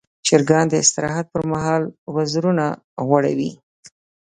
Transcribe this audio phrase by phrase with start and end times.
[0.27, 1.83] چرګان د استراحت پر مهال
[2.15, 2.65] وزرونه
[3.07, 3.51] غوړوي.